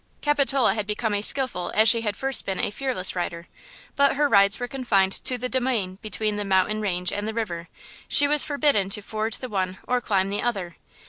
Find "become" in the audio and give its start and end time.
0.87-1.13